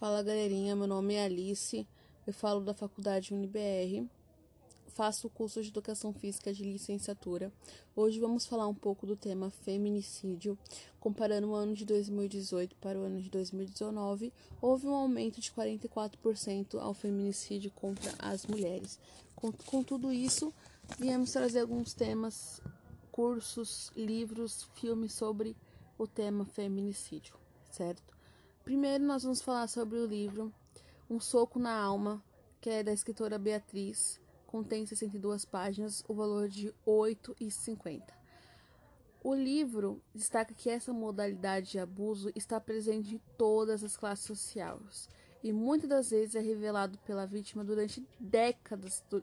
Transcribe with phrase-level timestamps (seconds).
[0.00, 1.86] Fala galerinha, meu nome é Alice,
[2.26, 4.08] eu falo da faculdade UniBR,
[4.94, 7.52] faço o curso de Educação Física de licenciatura.
[7.94, 10.56] Hoje vamos falar um pouco do tema feminicídio.
[10.98, 14.32] Comparando o ano de 2018 para o ano de 2019,
[14.62, 18.98] houve um aumento de 44% ao feminicídio contra as mulheres.
[19.36, 20.50] Com, com tudo isso,
[20.98, 22.62] viemos trazer alguns temas,
[23.12, 25.54] cursos, livros, filmes sobre
[25.98, 27.34] o tema feminicídio,
[27.70, 28.18] certo?
[28.64, 30.52] Primeiro, nós vamos falar sobre o livro
[31.08, 32.22] Um Soco na Alma,
[32.60, 38.02] que é da escritora Beatriz, contém 62 páginas, o valor de R$ 8,50.
[39.22, 45.08] O livro destaca que essa modalidade de abuso está presente em todas as classes sociais
[45.42, 49.02] e muitas das vezes é revelado pela vítima durante décadas.
[49.10, 49.22] Do...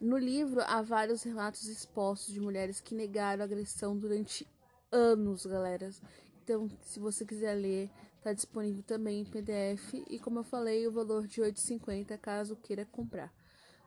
[0.00, 4.46] No livro há vários relatos expostos de mulheres que negaram agressão durante
[4.90, 5.90] anos, galera.
[6.42, 7.90] Então, se você quiser ler,
[8.22, 12.54] Está disponível também em PDF e, como eu falei, o valor de R$ 8,50 caso
[12.54, 13.34] queira comprar.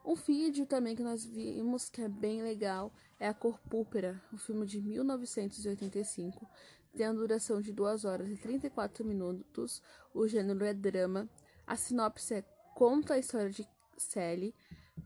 [0.03, 4.38] Um vídeo também que nós vimos que é bem legal é A Cor Púrpura, um
[4.38, 6.45] filme de 1985.
[6.97, 9.81] Tem a duração de 2 horas e 34 minutos.
[10.14, 11.30] O gênero é drama.
[11.66, 12.42] A sinopse é,
[12.75, 13.66] conta a história de
[13.97, 14.53] Sally,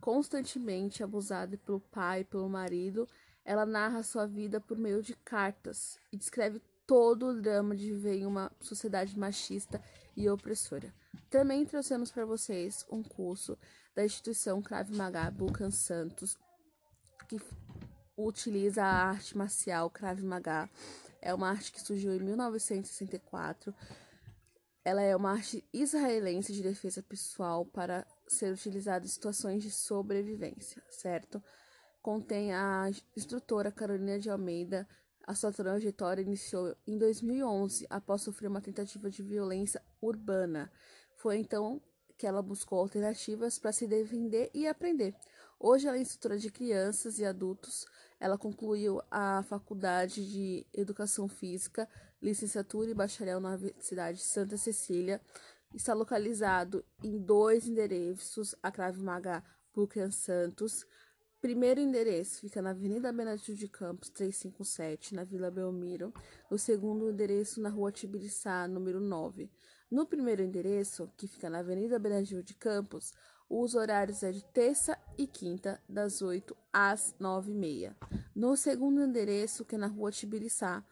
[0.02, 3.08] constantemente abusada pelo pai e pelo marido.
[3.46, 8.16] Ela narra sua vida por meio de cartas e descreve todo o drama de viver
[8.16, 9.80] em uma sociedade machista
[10.18, 10.92] e opressora.
[11.30, 13.56] Também trouxemos para vocês um curso
[13.96, 16.36] da instituição Krav Maga Bucan Santos,
[17.28, 17.40] que
[18.18, 20.68] utiliza a arte marcial Krav Maga.
[21.22, 23.72] É uma arte que surgiu em 1964.
[24.84, 30.82] Ela é uma arte israelense de defesa pessoal para ser utilizada em situações de sobrevivência,
[30.90, 31.40] certo?
[32.02, 34.88] Contém a instrutora Carolina de Almeida,
[35.30, 40.72] a sua trajetória iniciou em 2011, após sofrer uma tentativa de violência urbana.
[41.18, 41.80] Foi então
[42.18, 45.14] que ela buscou alternativas para se defender e aprender.
[45.60, 47.86] Hoje ela é instrutora de crianças e adultos.
[48.20, 51.88] Ela concluiu a faculdade de Educação Física,
[52.20, 55.22] licenciatura e bacharel na Universidade Santa Cecília.
[55.76, 59.44] Está localizado em dois endereços, a Crave Maga
[59.76, 60.88] Bucan Santos,
[61.42, 66.14] Primeiro endereço fica na Avenida Benatil de Campos, 357, na Vila Belmiro.
[66.52, 69.50] O segundo endereço na Rua Tibiriçá, número 9.
[69.90, 73.14] No primeiro endereço, que fica na Avenida Benatil de Campos,
[73.50, 77.96] os horários é de terça e quinta, das 8 às 9 e meia.
[78.36, 80.86] No segundo endereço, que é na Rua Tibiriçá,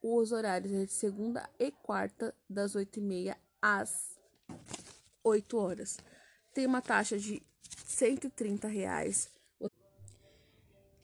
[0.00, 4.16] os horários é de segunda e quarta, das 8 e meia às
[5.24, 5.98] 8 horas.
[6.54, 7.42] Tem uma taxa de
[7.84, 9.28] 130 reais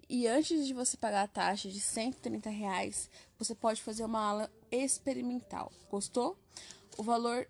[0.09, 4.51] e antes de você pagar a taxa de 130 reais, você pode fazer uma aula
[4.73, 5.71] experimental.
[5.91, 6.39] Gostou?
[6.97, 7.47] O valor,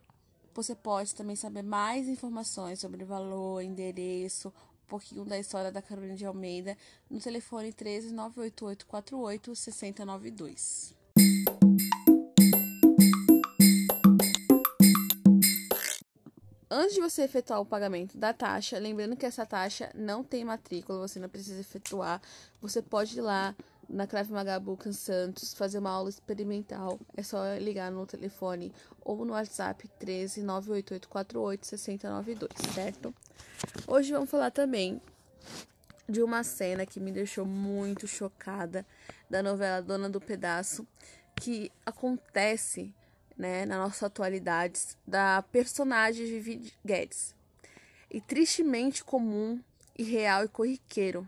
[0.52, 5.80] você pode também saber mais informações sobre o valor, endereço, um pouquinho da história da
[5.80, 6.76] Carolina de Almeida
[7.08, 10.97] no telefone 13 988 48 6092.
[16.70, 21.08] Antes de você efetuar o pagamento da taxa, lembrando que essa taxa não tem matrícula,
[21.08, 22.20] você não precisa efetuar.
[22.60, 23.56] Você pode ir lá
[23.88, 27.00] na Crave Magabucan Santos fazer uma aula experimental.
[27.16, 28.70] É só ligar no telefone
[29.00, 33.14] ou no WhatsApp 13 98848 6092, certo?
[33.86, 35.00] Hoje vamos falar também
[36.06, 38.84] de uma cena que me deixou muito chocada
[39.28, 40.86] da novela Dona do Pedaço,
[41.34, 42.94] que acontece
[43.38, 47.34] né, na nossa atualidade, da personagem Vivi Guedes.
[48.10, 49.62] E tristemente comum,
[49.97, 51.26] irreal e corriqueiro.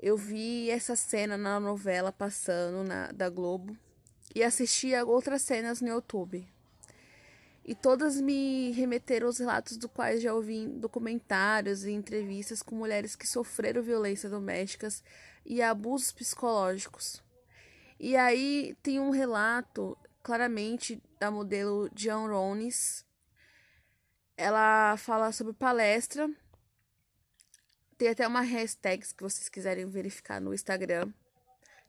[0.00, 3.76] Eu vi essa cena na novela passando na, da Globo
[4.34, 6.46] e assisti a outras cenas no YouTube.
[7.64, 12.74] E todas me remeteram aos relatos do quais já ouvi em documentários e entrevistas com
[12.74, 15.02] mulheres que sofreram violência domésticas
[15.44, 17.22] e abusos psicológicos.
[17.98, 23.02] E aí tem um relato claramente da modelo John Rones.
[24.36, 26.30] Ela fala sobre palestra.
[27.96, 31.10] Tem até uma hashtag se vocês quiserem verificar no Instagram.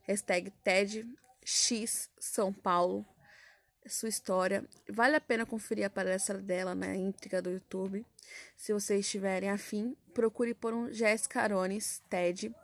[0.03, 3.05] Hashtag TEDx São Paulo.
[3.85, 4.63] Sua história.
[4.89, 8.05] Vale a pena conferir a palestra dela na íntegra do YouTube.
[8.55, 12.55] Se vocês estiverem afim, procure por um Jéssica Arones TED.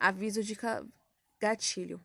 [0.00, 0.56] Aviso de
[1.38, 2.02] gatilho.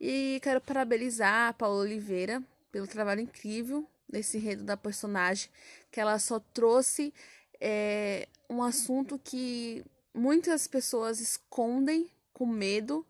[0.00, 5.48] E quero parabenizar a Paula Oliveira pelo trabalho incrível nesse enredo da personagem,
[5.90, 7.12] que ela só trouxe
[7.60, 9.84] é, um assunto que
[10.14, 13.04] muitas pessoas escondem com medo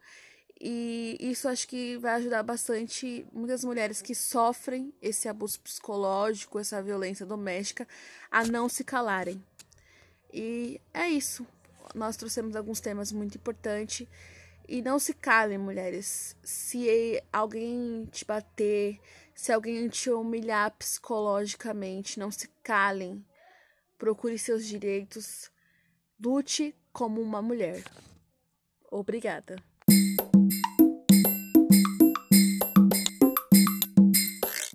[0.59, 6.83] E isso acho que vai ajudar bastante muitas mulheres que sofrem esse abuso psicológico, essa
[6.83, 7.87] violência doméstica,
[8.31, 9.43] a não se calarem.
[10.33, 11.47] E é isso.
[11.95, 14.09] Nós trouxemos alguns temas muito importantes.
[14.69, 16.37] E não se calem, mulheres.
[16.43, 18.99] Se alguém te bater,
[19.35, 23.25] se alguém te humilhar psicologicamente, não se calem.
[23.97, 25.51] Procure seus direitos.
[26.19, 27.85] Lute como uma mulher.
[28.91, 29.57] Obrigada.